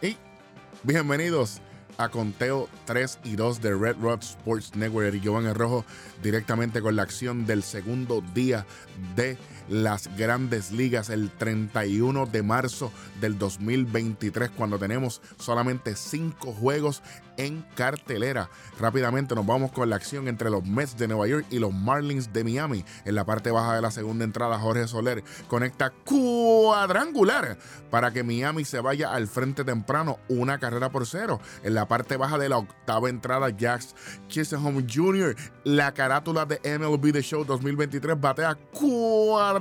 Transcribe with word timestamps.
Y 0.00 0.16
bienvenidos 0.84 1.60
a 1.96 2.08
Conteo 2.08 2.68
3 2.84 3.18
y 3.24 3.34
2 3.34 3.60
de 3.60 3.74
Red 3.74 3.96
Rock 4.00 4.22
Sports 4.22 4.76
Network. 4.76 5.12
Y 5.14 5.20
Giovanni 5.20 5.52
Rojo 5.52 5.84
directamente 6.22 6.80
con 6.80 6.94
la 6.94 7.02
acción 7.02 7.46
del 7.46 7.64
segundo 7.64 8.22
día 8.32 8.64
de 9.16 9.36
las 9.68 10.14
grandes 10.16 10.72
ligas 10.72 11.10
el 11.10 11.30
31 11.30 12.26
de 12.26 12.42
marzo 12.42 12.92
del 13.20 13.38
2023 13.38 14.50
cuando 14.50 14.78
tenemos 14.78 15.20
solamente 15.38 15.96
cinco 15.96 16.52
juegos 16.52 17.02
en 17.36 17.64
cartelera. 17.76 18.50
Rápidamente 18.78 19.34
nos 19.34 19.46
vamos 19.46 19.70
con 19.70 19.88
la 19.88 19.96
acción 19.96 20.28
entre 20.28 20.50
los 20.50 20.64
Mets 20.64 20.98
de 20.98 21.06
Nueva 21.06 21.28
York 21.28 21.46
y 21.50 21.60
los 21.60 21.72
Marlins 21.72 22.32
de 22.32 22.44
Miami. 22.44 22.84
En 23.04 23.14
la 23.14 23.24
parte 23.24 23.50
baja 23.50 23.76
de 23.76 23.82
la 23.82 23.90
segunda 23.90 24.24
entrada, 24.24 24.58
Jorge 24.58 24.88
Soler 24.88 25.22
conecta 25.46 25.90
cuadrangular 25.90 27.56
para 27.90 28.10
que 28.12 28.24
Miami 28.24 28.64
se 28.64 28.80
vaya 28.80 29.12
al 29.14 29.28
frente 29.28 29.64
temprano, 29.64 30.18
una 30.28 30.58
carrera 30.58 30.90
por 30.90 31.06
cero. 31.06 31.40
En 31.62 31.74
la 31.74 31.86
parte 31.86 32.16
baja 32.16 32.38
de 32.38 32.48
la 32.48 32.58
octava 32.58 33.08
entrada, 33.08 33.54
Jax 33.56 33.94
Chisholm 34.26 34.86
Jr., 34.92 35.36
la 35.64 35.94
carátula 35.94 36.44
de 36.44 36.60
MLB 36.78 37.12
The 37.12 37.22
Show 37.22 37.44
2023, 37.44 38.20
batea 38.20 38.56
cuadrangular. 38.72 39.57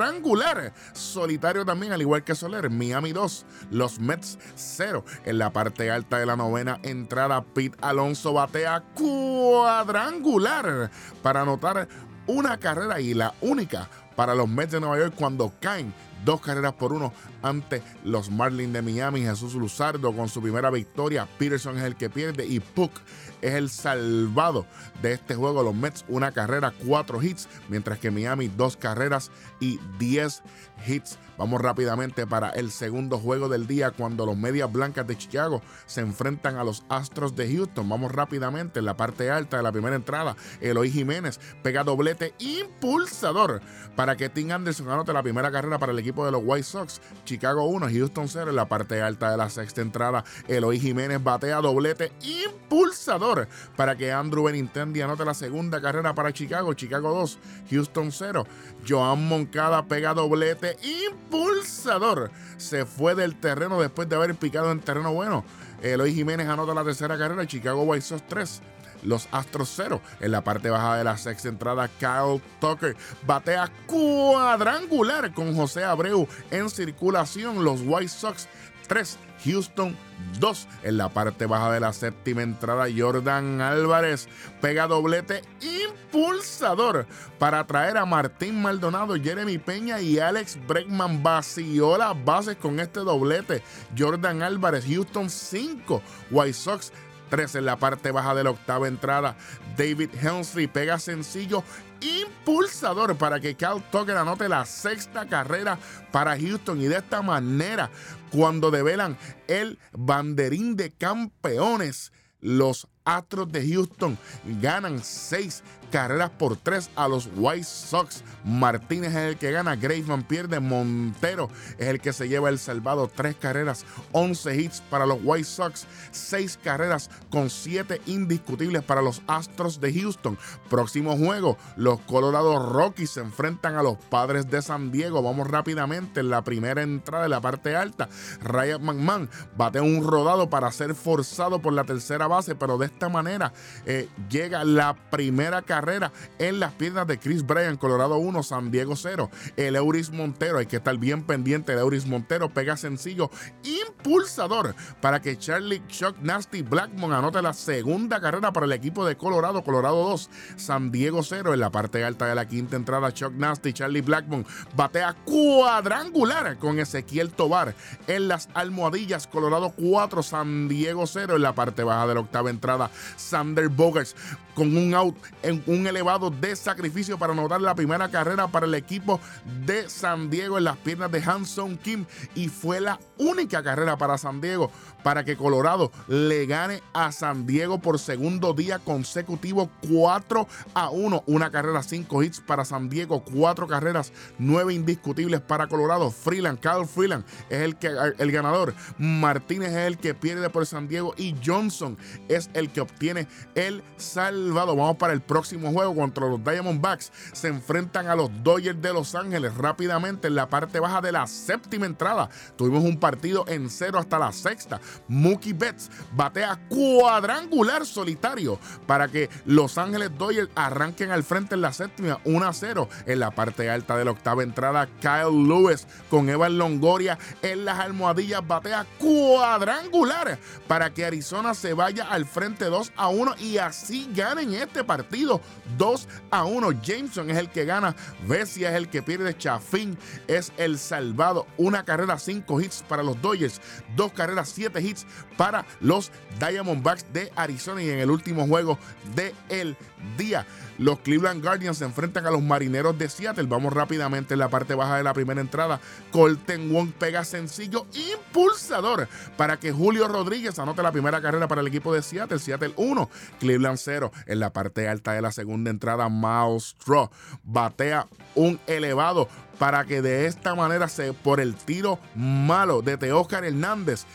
Solitario 0.93 1.65
también, 1.65 1.93
al 1.93 2.01
igual 2.01 2.23
que 2.23 2.35
Soler. 2.35 2.69
Miami 2.69 3.11
2, 3.13 3.45
los 3.71 3.99
Mets 3.99 4.37
0. 4.55 5.03
En 5.25 5.37
la 5.37 5.51
parte 5.51 5.89
alta 5.91 6.19
de 6.19 6.25
la 6.25 6.35
novena 6.35 6.79
entrada, 6.83 7.45
Alonso 7.81 8.33
batea 8.33 8.83
cuadrangular 8.93 10.91
para 11.21 11.41
anotar 11.41 11.87
una 12.27 12.57
carrera 12.57 12.99
y 12.99 13.13
la 13.13 13.33
única 13.41 13.89
para 14.15 14.35
los 14.35 14.49
Mets 14.49 14.73
de 14.73 14.79
Nueva 14.79 14.97
York 14.97 15.13
cuando 15.15 15.53
caen 15.59 15.93
dos 16.25 16.41
carreras 16.41 16.73
por 16.73 16.91
uno 16.91 17.13
ante 17.41 17.81
los 18.03 18.29
Marlins 18.29 18.73
de 18.73 18.81
Miami. 18.81 19.21
Jesús 19.21 19.53
Luzardo 19.53 20.13
con 20.13 20.27
su 20.27 20.41
primera 20.41 20.69
victoria. 20.69 21.27
Peterson 21.37 21.77
es 21.77 21.83
el 21.83 21.95
que 21.95 22.09
pierde 22.09 22.45
y 22.45 22.59
Puck 22.59 22.91
es 23.41 23.53
el 23.53 23.69
salvado 23.69 24.65
de 25.01 25.13
este 25.13 25.35
juego. 25.35 25.63
Los 25.63 25.75
Mets 25.75 26.05
una 26.07 26.31
carrera, 26.31 26.73
cuatro 26.85 27.21
hits, 27.21 27.47
mientras 27.69 27.99
que 27.99 28.11
Miami 28.11 28.47
dos 28.47 28.77
carreras 28.77 29.31
y 29.59 29.79
diez 29.99 30.43
hits. 30.85 31.17
Vamos 31.37 31.61
rápidamente 31.61 32.25
para 32.25 32.49
el 32.49 32.71
segundo 32.71 33.19
juego 33.19 33.47
del 33.47 33.67
día 33.67 33.91
cuando 33.91 34.25
los 34.25 34.35
Medias 34.35 34.71
Blancas 34.71 35.05
de 35.05 35.15
Chicago 35.15 35.61
se 35.85 36.01
enfrentan 36.01 36.57
a 36.57 36.63
los 36.63 36.83
Astros 36.89 37.35
de 37.35 37.53
Houston. 37.53 37.87
Vamos 37.87 38.11
rápidamente 38.11 38.79
en 38.79 38.85
la 38.85 38.97
parte 38.97 39.29
alta 39.29 39.57
de 39.57 39.63
la 39.63 39.71
primera 39.71 39.95
entrada. 39.95 40.35
Eloy 40.61 40.89
Jiménez 40.89 41.39
pega 41.61 41.83
doblete 41.83 42.33
impulsador 42.39 43.61
para 43.95 44.15
que 44.17 44.29
Tim 44.29 44.51
Anderson 44.51 44.89
anote 44.89 45.13
la 45.13 45.21
primera 45.21 45.51
carrera 45.51 45.77
para 45.77 45.91
el 45.91 45.99
equipo 45.99 46.25
de 46.25 46.31
los 46.31 46.41
White 46.43 46.63
Sox. 46.63 47.01
Chicago 47.23 47.65
1, 47.65 47.87
Houston 47.87 48.27
0 48.27 48.49
en 48.49 48.55
la 48.55 48.67
parte 48.67 49.01
alta 49.01 49.29
de 49.29 49.37
la 49.37 49.49
sexta 49.51 49.81
entrada. 49.81 50.23
Eloy 50.47 50.79
Jiménez 50.79 51.23
batea 51.23 51.61
doblete 51.61 52.11
impulsador 52.21 53.26
para 53.75 53.95
que 53.95 54.11
Andrew 54.11 54.43
Benintendi 54.43 55.01
anote 55.01 55.25
la 55.25 55.33
segunda 55.33 55.81
carrera 55.81 56.13
para 56.13 56.33
Chicago. 56.33 56.73
Chicago 56.73 57.11
2, 57.13 57.39
Houston 57.71 58.11
0. 58.11 58.45
Joan 58.87 59.27
Moncada 59.27 59.85
pega 59.85 60.13
doblete 60.13 60.77
impulsador. 60.81 62.31
Se 62.57 62.85
fue 62.85 63.15
del 63.15 63.39
terreno 63.39 63.79
después 63.81 64.07
de 64.07 64.15
haber 64.15 64.35
picado 64.35 64.71
en 64.71 64.79
terreno 64.79 65.13
bueno. 65.13 65.43
Eloy 65.81 66.13
Jiménez 66.13 66.47
anota 66.47 66.73
la 66.73 66.83
tercera 66.83 67.17
carrera. 67.17 67.45
Chicago 67.45 67.83
White 67.83 68.05
Sox 68.05 68.23
3 68.27 68.61
los 69.03 69.27
Astros 69.31 69.71
0. 69.75 70.01
En 70.19 70.31
la 70.31 70.43
parte 70.43 70.69
baja 70.69 70.97
de 70.97 71.03
la 71.03 71.17
sexta 71.17 71.49
entrada, 71.49 71.87
Kyle 71.99 72.41
Tucker 72.59 72.95
batea 73.25 73.71
cuadrangular 73.85 75.33
con 75.33 75.55
José 75.55 75.83
Abreu 75.83 76.27
en 76.51 76.69
circulación. 76.69 77.63
Los 77.63 77.81
White 77.85 78.09
Sox 78.09 78.47
3, 78.87 79.17
Houston 79.45 79.95
2. 80.39 80.67
En 80.83 80.97
la 80.97 81.09
parte 81.09 81.45
baja 81.45 81.71
de 81.71 81.79
la 81.79 81.93
séptima 81.93 82.41
entrada, 82.41 82.87
Jordan 82.95 83.61
Álvarez 83.61 84.27
pega 84.61 84.87
doblete 84.87 85.41
impulsador 85.61 87.05
para 87.39 87.65
traer 87.65 87.97
a 87.97 88.05
Martín 88.05 88.61
Maldonado, 88.61 89.15
Jeremy 89.15 89.57
Peña 89.57 90.01
y 90.01 90.19
Alex 90.19 90.57
Bregman. 90.67 91.23
Vació 91.23 91.97
las 91.97 92.23
bases 92.25 92.57
con 92.57 92.79
este 92.79 93.01
doblete. 93.01 93.63
Jordan 93.97 94.41
Álvarez, 94.41 94.85
Houston 94.87 95.29
5, 95.29 96.01
White 96.31 96.53
Sox 96.53 96.91
3 97.29 97.55
en 97.55 97.65
la 97.65 97.77
parte 97.77 98.11
baja 98.11 98.33
de 98.35 98.43
la 98.43 98.51
octava 98.51 98.87
entrada. 98.87 99.35
David 99.77 100.09
Hensley 100.21 100.67
pega 100.67 100.99
sencillo 100.99 101.63
impulsador 102.01 103.17
para 103.17 103.39
que 103.39 103.55
Cal 103.55 103.83
Tucker 103.91 104.17
anote 104.17 104.49
la 104.49 104.65
sexta 104.65 105.27
carrera 105.27 105.77
para 106.11 106.37
Houston. 106.37 106.81
Y 106.81 106.87
de 106.87 106.97
esta 106.97 107.21
manera 107.21 107.89
cuando 108.31 108.71
develan 108.71 109.17
el 109.47 109.79
banderín 109.93 110.75
de 110.75 110.91
campeones 110.91 112.11
los 112.39 112.87
Astros 113.07 113.49
de 113.53 113.65
Houston 113.65 114.17
ganan 114.61 115.01
seis 115.01 115.63
carreras 115.91 116.29
por 116.29 116.57
tres 116.57 116.89
a 116.95 117.07
los 117.07 117.29
White 117.35 117.63
Sox. 117.63 118.21
Martínez 118.43 119.11
es 119.11 119.29
el 119.29 119.37
que 119.37 119.51
gana, 119.51 119.77
Graveman 119.77 120.23
pierde, 120.23 120.59
Montero 120.59 121.49
es 121.77 121.87
el 121.87 122.01
que 122.01 122.11
se 122.11 122.27
lleva 122.27 122.49
el 122.49 122.59
salvado. 122.59 123.09
Tres 123.13 123.35
carreras, 123.35 123.85
11 124.11 124.55
hits 124.57 124.81
para 124.89 125.05
los 125.05 125.19
White 125.23 125.45
Sox, 125.45 125.87
seis 126.11 126.59
carreras 126.61 127.09
con 127.29 127.49
siete 127.49 128.01
indiscutibles 128.05 128.83
para 128.83 129.01
los 129.01 129.21
Astros 129.27 129.79
de 129.79 129.93
Houston. 129.93 130.37
Próximo 130.69 131.15
juego, 131.15 131.57
los 131.77 132.01
Colorado 132.01 132.59
Rockies 132.59 133.11
se 133.11 133.21
enfrentan 133.21 133.75
a 133.75 133.83
los 133.83 133.97
Padres 133.97 134.49
de 134.49 134.61
San 134.61 134.91
Diego. 134.91 135.23
Vamos 135.23 135.47
rápidamente 135.47 136.19
en 136.19 136.29
la 136.29 136.43
primera 136.43 136.81
entrada 136.81 137.23
de 137.23 137.29
la 137.29 137.39
parte 137.39 137.75
alta. 137.75 138.09
Ryan 138.41 138.83
McMahon 138.83 139.29
bate 139.55 139.79
un 139.79 140.05
rodado 140.05 140.49
para 140.49 140.71
ser 140.71 140.93
forzado 140.93 141.61
por 141.61 141.71
la 141.71 141.85
tercera 141.85 142.27
base, 142.27 142.55
pero 142.55 142.77
de 142.77 142.96
esta 142.97 143.09
manera 143.09 143.53
eh, 143.85 144.09
llega 144.27 144.63
la 144.63 144.95
primera 145.11 145.61
carrera 145.61 146.11
en 146.39 146.59
las 146.59 146.73
piernas 146.73 147.05
de 147.05 147.19
Chris 147.19 147.45
Bryan, 147.45 147.77
Colorado 147.77 148.17
1, 148.17 148.41
San 148.41 148.71
Diego 148.71 148.95
0. 148.95 149.29
El 149.55 149.75
Euris 149.75 150.09
Montero, 150.11 150.57
hay 150.57 150.65
que 150.65 150.77
estar 150.77 150.97
bien 150.97 151.21
pendiente 151.21 151.75
de 151.75 151.81
Euris 151.81 152.07
Montero, 152.07 152.49
pega 152.49 152.75
sencillo 152.75 153.29
impulsador 153.63 154.73
para 154.99 155.21
que 155.21 155.37
Charlie 155.37 155.83
Chuck 155.87 156.17
Nasty 156.21 156.63
Blackmon 156.63 157.13
anote 157.13 157.41
la 157.43 157.53
segunda 157.53 158.19
carrera 158.19 158.51
para 158.51 158.65
el 158.65 158.71
equipo 158.71 159.05
de 159.05 159.15
Colorado, 159.15 159.63
Colorado 159.63 160.09
2, 160.09 160.29
San 160.55 160.91
Diego 160.91 161.21
0. 161.21 161.53
En 161.53 161.59
la 161.59 161.69
parte 161.69 162.03
alta 162.03 162.25
de 162.25 162.33
la 162.33 162.47
quinta 162.47 162.75
entrada, 162.77 163.13
Chuck 163.13 163.33
Nasty, 163.33 163.73
Charlie 163.73 164.01
Blackmon 164.01 164.43
batea 164.75 165.15
cuadrangular 165.23 166.57
con 166.57 166.79
Ezequiel 166.79 167.29
Tobar 167.29 167.75
en 168.07 168.27
las 168.27 168.49
almohadillas, 168.55 169.27
Colorado 169.27 169.71
4, 169.77 170.23
San 170.23 170.67
Diego 170.67 171.05
0. 171.05 171.35
En 171.35 171.43
la 171.43 171.53
parte 171.53 171.83
baja 171.83 172.07
de 172.07 172.15
la 172.15 172.21
octava 172.21 172.49
entrada, 172.49 172.86
Sander 173.15 173.69
Bogarts 173.69 174.15
con 174.53 174.75
un 174.75 174.93
out 174.95 175.15
en 175.43 175.63
un 175.67 175.85
elevado 175.85 176.31
de 176.31 176.55
sacrificio 176.55 177.19
para 177.19 177.33
anotar 177.33 177.61
la 177.61 177.75
primera 177.75 178.09
carrera 178.09 178.47
para 178.47 178.65
el 178.65 178.73
equipo 178.73 179.19
de 179.65 179.87
San 179.87 180.31
Diego 180.31 180.57
en 180.57 180.63
las 180.63 180.77
piernas 180.77 181.11
de 181.11 181.21
Hanson 181.21 181.77
Kim 181.77 182.05
y 182.33 182.49
fue 182.49 182.81
la 182.81 182.99
única 183.17 183.61
carrera 183.61 183.97
para 183.97 184.17
San 184.17 184.41
Diego 184.41 184.71
para 185.03 185.23
que 185.23 185.37
Colorado 185.37 185.91
le 186.07 186.45
gane 186.47 186.81
a 186.93 187.11
San 187.11 187.45
Diego 187.45 187.79
por 187.79 187.99
segundo 187.99 188.53
día 188.53 188.79
consecutivo 188.79 189.69
4 189.89 190.47
a 190.73 190.89
1. 190.89 191.23
Una 191.27 191.51
carrera, 191.51 191.83
5 191.83 192.23
hits 192.23 192.41
para 192.41 192.65
San 192.65 192.89
Diego, 192.89 193.23
4 193.23 193.67
carreras, 193.67 194.11
9 194.37 194.73
indiscutibles 194.73 195.39
para 195.41 195.67
Colorado. 195.67 196.11
Freeland, 196.11 196.59
Kyle 196.59 196.85
Freeland 196.85 197.23
es 197.49 197.61
el, 197.61 197.77
que, 197.77 197.87
el 198.17 198.31
ganador. 198.31 198.73
Martínez 198.97 199.69
es 199.69 199.87
el 199.87 199.97
que 199.97 200.13
pierde 200.13 200.49
por 200.49 200.65
San 200.65 200.87
Diego 200.87 201.13
y 201.15 201.35
Johnson 201.45 201.97
es 202.27 202.49
el 202.53 202.69
obtiene 202.81 203.27
el 203.55 203.83
salvado. 203.97 204.75
Vamos 204.75 204.97
para 204.97 205.13
el 205.13 205.21
próximo 205.21 205.71
juego 205.71 205.95
contra 205.95 206.27
los 206.27 206.43
Diamondbacks. 206.43 207.11
Se 207.33 207.47
enfrentan 207.47 208.07
a 208.07 208.15
los 208.15 208.29
Dodgers 208.43 208.81
de 208.81 208.93
Los 208.93 209.15
Ángeles 209.15 209.55
rápidamente 209.55 210.27
en 210.27 210.35
la 210.35 210.49
parte 210.49 210.79
baja 210.79 211.01
de 211.01 211.11
la 211.11 211.27
séptima 211.27 211.85
entrada. 211.85 212.29
Tuvimos 212.55 212.83
un 212.83 212.99
partido 212.99 213.45
en 213.47 213.69
cero 213.69 213.99
hasta 213.99 214.19
la 214.19 214.31
sexta. 214.31 214.79
Mookie 215.07 215.53
Betts 215.53 215.89
batea 216.13 216.59
cuadrangular 216.69 217.85
solitario 217.85 218.59
para 218.85 219.07
que 219.07 219.29
Los 219.45 219.77
Ángeles 219.77 220.11
Dodgers 220.17 220.49
arranquen 220.55 221.11
al 221.11 221.23
frente 221.23 221.55
en 221.55 221.61
la 221.61 221.73
séptima 221.73 222.19
1 222.25 222.45
a 222.45 222.53
0. 222.53 222.89
En 223.05 223.19
la 223.19 223.31
parte 223.31 223.69
alta 223.69 223.97
de 223.97 224.05
la 224.05 224.11
octava 224.11 224.43
entrada, 224.43 224.87
Kyle 224.99 225.47
Lewis 225.47 225.87
con 226.09 226.29
Evan 226.29 226.57
Longoria 226.57 227.17
en 227.41 227.65
las 227.65 227.79
almohadillas 227.79 228.45
batea 228.45 228.85
cuadrangular 228.99 230.37
para 230.67 230.93
que 230.93 231.05
Arizona 231.05 231.53
se 231.53 231.73
vaya 231.73 232.05
al 232.05 232.25
frente 232.25 232.56
solamente 232.57 232.65
2 232.65 232.93
a 232.95 233.07
1 233.09 233.35
y 233.39 233.57
así 233.57 234.09
ganen 234.13 234.53
este 234.53 234.83
partido 234.83 235.41
2 235.77 236.07
a 236.31 236.45
1. 236.45 236.81
Jameson 236.81 237.29
es 237.29 237.37
el 237.37 237.49
que 237.49 237.65
gana, 237.65 237.95
Bessia 238.27 238.69
es 238.69 238.75
el 238.75 238.89
que 238.89 239.01
pierde, 239.01 239.37
Chafin 239.37 239.97
es 240.27 240.51
el 240.57 240.77
salvado. 240.77 241.47
Una 241.57 241.83
carrera, 241.83 242.17
5 242.17 242.61
hits 242.61 242.83
para 242.87 243.03
los 243.03 243.21
Dodgers, 243.21 243.61
dos 243.95 244.11
carreras, 244.13 244.49
7 244.49 244.81
hits 244.81 245.05
para 245.37 245.65
los 245.79 246.11
Diamondbacks 246.39 247.11
de 247.13 247.31
Arizona 247.35 247.81
y 247.83 247.89
en 247.89 247.99
el 247.99 248.11
último 248.11 248.47
juego 248.47 248.77
del 249.15 249.33
el 249.49 249.77
día. 250.17 250.45
Los 250.77 250.99
Cleveland 250.99 251.43
Guardians 251.43 251.79
se 251.79 251.85
enfrentan 251.85 252.25
a 252.27 252.31
los 252.31 252.41
Marineros 252.41 252.97
de 252.97 253.09
Seattle. 253.09 253.47
Vamos 253.47 253.73
rápidamente 253.73 254.35
en 254.35 254.39
la 254.39 254.49
parte 254.49 254.75
baja 254.75 254.97
de 254.97 255.03
la 255.03 255.13
primera 255.13 255.41
entrada. 255.41 255.79
Colton 256.11 256.71
Wong 256.71 256.91
pega 256.91 257.23
sencillo 257.23 257.87
impulsador 257.93 259.07
para 259.37 259.57
que 259.59 259.71
Julio 259.71 260.07
Rodríguez 260.07 260.59
anote 260.59 260.83
la 260.83 260.91
primera 260.91 261.19
carrera 261.19 261.47
para 261.47 261.61
el 261.61 261.67
equipo 261.67 261.93
de 261.93 262.03
Seattle. 262.03 262.39
Seattle 262.47 262.73
1, 262.77 263.09
Cleveland 263.41 263.77
0. 263.77 264.11
En 264.25 264.39
la 264.39 264.53
parte 264.53 264.87
alta 264.87 265.11
de 265.11 265.21
la 265.21 265.33
segunda 265.33 265.69
entrada, 265.69 266.07
Miles 266.07 266.75
Straw 266.79 267.09
batea 267.43 268.07
un 268.35 268.57
elevado 268.67 269.27
para 269.59 269.83
que 269.83 270.01
de 270.01 270.27
esta 270.27 270.55
manera 270.55 270.87
se 270.87 271.11
por 271.11 271.41
el 271.41 271.55
tiro 271.55 271.99
malo 272.15 272.81
de 272.81 272.97
Teóscar 272.97 273.43
Hernández 273.43 274.05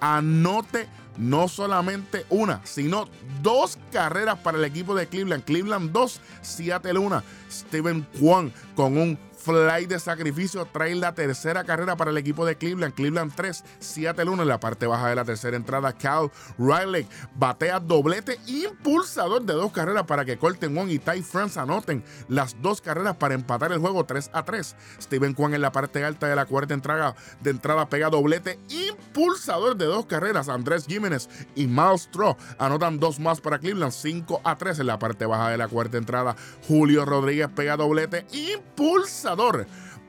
anote 0.00 0.88
no 1.18 1.48
solamente 1.48 2.24
una, 2.30 2.64
sino 2.64 3.06
dos 3.42 3.78
carreras 3.92 4.38
para 4.38 4.56
el 4.56 4.64
equipo 4.64 4.94
de 4.94 5.06
Cleveland. 5.06 5.44
Cleveland 5.44 5.92
2, 5.92 6.20
Seattle 6.40 6.98
1. 6.98 7.22
Steven 7.50 8.06
Kwan 8.18 8.52
con 8.74 8.96
un 8.96 9.18
fly 9.42 9.86
de 9.86 9.98
sacrificio 9.98 10.66
trae 10.66 10.94
la 10.94 11.14
tercera 11.14 11.64
carrera 11.64 11.96
para 11.96 12.10
el 12.10 12.18
equipo 12.18 12.46
de 12.46 12.56
Cleveland. 12.56 12.94
Cleveland 12.94 13.32
3, 13.34 13.64
Seattle 13.80 14.30
1 14.30 14.42
en 14.42 14.48
la 14.48 14.60
parte 14.60 14.86
baja 14.86 15.08
de 15.08 15.16
la 15.16 15.24
tercera 15.24 15.56
entrada. 15.56 15.92
Cal 15.92 16.30
Riley 16.58 17.06
batea 17.34 17.80
doblete 17.80 18.38
impulsador 18.46 19.42
de 19.42 19.54
dos 19.54 19.72
carreras 19.72 20.04
para 20.04 20.24
que 20.24 20.38
Colton 20.38 20.74
Wong 20.74 20.90
y 20.90 20.98
Ty 20.98 21.22
France 21.22 21.58
anoten 21.58 22.04
las 22.28 22.60
dos 22.62 22.80
carreras 22.80 23.16
para 23.16 23.34
empatar 23.34 23.72
el 23.72 23.80
juego 23.80 24.04
3 24.04 24.30
a 24.32 24.44
3. 24.44 24.76
Steven 25.00 25.34
Kwan 25.34 25.54
en 25.54 25.62
la 25.62 25.72
parte 25.72 26.04
alta 26.04 26.28
de 26.28 26.36
la 26.36 26.46
cuarta 26.46 26.74
entrada, 26.74 27.16
de 27.40 27.50
entrada 27.50 27.88
pega 27.88 28.10
doblete 28.10 28.60
impulsador 28.68 29.76
de 29.76 29.86
dos 29.86 30.06
carreras. 30.06 30.48
Andrés 30.48 30.86
Jiménez 30.86 31.28
y 31.54 31.66
Miles 31.66 32.02
Straw 32.02 32.36
anotan 32.58 33.00
dos 33.00 33.18
más 33.18 33.40
para 33.40 33.58
Cleveland 33.58 33.92
5 33.92 34.40
a 34.44 34.56
3 34.56 34.78
en 34.80 34.86
la 34.86 34.98
parte 34.98 35.26
baja 35.26 35.50
de 35.50 35.58
la 35.58 35.68
cuarta 35.68 35.98
entrada. 35.98 36.36
Julio 36.68 37.04
Rodríguez 37.04 37.48
pega 37.54 37.76
doblete 37.76 38.26
impulsador 38.32 39.31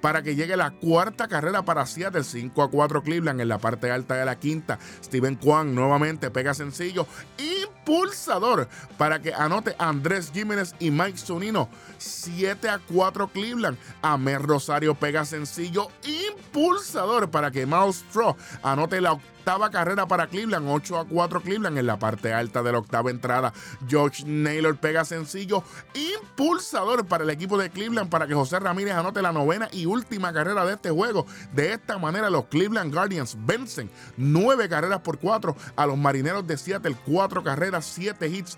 para 0.02 0.22
que 0.22 0.36
llegue 0.36 0.58
la 0.58 0.72
cuarta 0.72 1.30
carrera 1.30 1.64
para 1.64 1.86
Seattle, 1.86 2.24
5 2.24 2.62
a 2.62 2.70
4 2.70 3.04
Cleveland 3.04 3.40
en 3.40 3.48
la 3.48 3.58
parte 3.58 3.90
alta 3.90 4.16
de 4.16 4.26
la 4.26 4.38
quinta. 4.38 4.78
Steven 5.02 5.36
Kwan 5.36 5.74
nuevamente 5.74 6.30
pega 6.30 6.54
sencillo, 6.54 7.08
impulsador 7.38 8.68
para 8.98 9.22
que 9.22 9.34
anote 9.34 9.76
Andrés 9.80 10.32
Jiménez 10.34 10.76
y 10.80 10.92
Mike 10.92 11.18
Zunino, 11.18 11.70
7 12.00 12.68
a 12.68 12.80
4 12.80 13.30
Cleveland. 13.30 13.78
Amer 14.02 14.42
Rosario 14.42 14.94
pega 14.96 15.24
sencillo, 15.24 15.88
impulsador 16.04 17.32
para 17.32 17.50
que 17.50 17.66
Miles 17.66 18.04
Straw 18.10 18.36
anote 18.62 19.00
la 19.00 19.14
octava 19.14 19.33
carrera 19.72 20.08
para 20.08 20.28
Cleveland, 20.28 20.68
8 20.70 21.00
a 21.00 21.06
4 21.06 21.42
Cleveland 21.42 21.78
en 21.78 21.86
la 21.86 22.00
parte 22.00 22.34
alta 22.34 22.64
de 22.64 22.72
la 22.72 22.80
octava 22.80 23.12
entrada. 23.12 23.54
George 23.88 24.24
Naylor 24.26 24.78
pega 24.78 25.06
sencillo, 25.06 25.64
impulsador 25.94 27.06
para 27.06 27.24
el 27.24 27.30
equipo 27.30 27.58
de 27.58 27.70
Cleveland 27.70 28.10
para 28.10 28.28
que 28.28 28.34
José 28.34 28.60
Ramírez 28.60 28.94
anote 28.94 29.22
la 29.22 29.32
novena 29.32 29.70
y 29.72 29.86
última 29.86 30.34
carrera 30.34 30.66
de 30.66 30.74
este 30.74 30.90
juego. 30.92 31.26
De 31.54 31.74
esta 31.74 31.98
manera 31.98 32.30
los 32.30 32.46
Cleveland 32.46 32.94
Guardians 32.94 33.38
vencen 33.46 33.90
nueve 34.18 34.70
carreras 34.70 35.02
por 35.02 35.20
cuatro 35.20 35.56
a 35.76 35.86
los 35.86 35.98
Marineros 35.98 36.48
de 36.48 36.58
Seattle, 36.58 36.96
cuatro 37.06 37.44
carreras, 37.44 37.86
siete 37.86 38.28
hits 38.28 38.58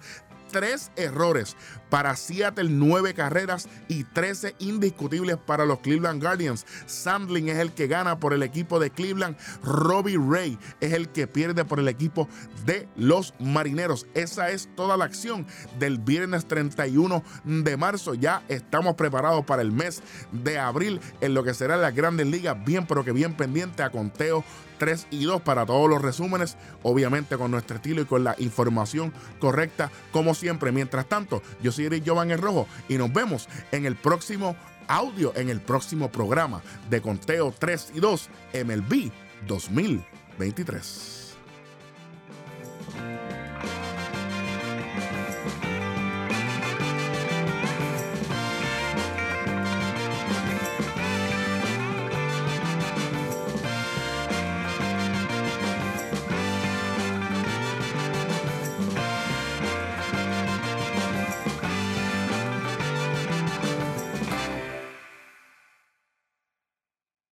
tres 0.51 0.91
errores 0.95 1.55
para 1.89 2.15
Seattle, 2.15 2.69
nueve 2.69 3.13
carreras 3.13 3.69
y 3.87 4.03
13 4.03 4.55
indiscutibles 4.59 5.37
para 5.37 5.65
los 5.65 5.79
Cleveland 5.79 6.21
Guardians. 6.21 6.65
Sandling 6.85 7.49
es 7.49 7.57
el 7.59 7.71
que 7.71 7.87
gana 7.87 8.19
por 8.19 8.33
el 8.33 8.43
equipo 8.43 8.79
de 8.79 8.89
Cleveland. 8.89 9.37
Robbie 9.63 10.17
Ray 10.17 10.57
es 10.81 10.93
el 10.93 11.09
que 11.09 11.27
pierde 11.27 11.65
por 11.65 11.79
el 11.79 11.87
equipo 11.87 12.27
de 12.65 12.87
los 12.95 13.33
Marineros. 13.39 14.07
Esa 14.13 14.49
es 14.49 14.67
toda 14.75 14.97
la 14.97 15.05
acción 15.05 15.45
del 15.79 15.99
viernes 15.99 16.47
31 16.47 17.23
de 17.43 17.77
marzo. 17.77 18.13
Ya 18.13 18.43
estamos 18.47 18.95
preparados 18.95 19.45
para 19.45 19.61
el 19.61 19.71
mes 19.71 20.01
de 20.31 20.59
abril 20.59 20.99
en 21.21 21.33
lo 21.33 21.43
que 21.43 21.53
será 21.53 21.77
la 21.77 21.91
Grandes 21.91 22.27
Ligas. 22.27 22.57
Bien, 22.65 22.85
pero 22.85 23.05
que 23.05 23.11
bien 23.11 23.35
pendiente 23.35 23.83
a 23.83 23.89
conteo 23.89 24.43
3 24.77 25.07
y 25.11 25.23
2 25.25 25.41
para 25.41 25.65
todos 25.65 25.89
los 25.89 26.01
resúmenes, 26.01 26.57
obviamente 26.83 27.37
con 27.37 27.51
nuestro 27.51 27.77
estilo 27.77 28.01
y 28.01 28.05
con 28.05 28.23
la 28.23 28.35
información 28.39 29.13
correcta, 29.39 29.91
como 30.11 30.33
siempre. 30.45 30.71
Mientras 30.71 31.09
tanto, 31.09 31.41
yo 31.63 31.71
soy 31.71 32.03
Jovan 32.05 32.29
en 32.29 32.37
Rojo 32.37 32.67
y 32.87 32.97
nos 32.97 33.11
vemos 33.11 33.49
en 33.71 33.87
el 33.87 33.95
próximo 33.95 34.55
audio, 34.87 35.33
en 35.35 35.49
el 35.49 35.59
próximo 35.59 36.11
programa 36.11 36.61
de 36.87 37.01
Conteo 37.01 37.51
3 37.57 37.93
y 37.95 37.99
2 37.99 38.29
MLB 38.63 39.11
2023. 39.47 41.35